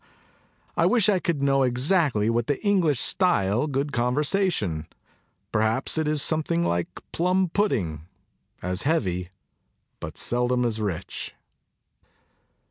"I 0.75 0.87
wish 0.87 1.09
I 1.09 1.19
could 1.19 1.43
know 1.43 1.61
exactly 1.61 2.27
what 2.27 2.47
the 2.47 2.59
English 2.65 2.99
style 2.99 3.67
good 3.67 3.91
conversation. 3.91 4.87
Probably 5.51 6.01
it 6.01 6.07
is 6.07 6.23
something 6.23 6.63
like 6.63 6.87
plum 7.11 7.49
pudding, 7.49 8.07
as 8.63 8.81
heavy, 8.81 9.29
but 9.99 10.17
seldom 10.17 10.65
as 10.65 10.81
rich." 10.81 11.35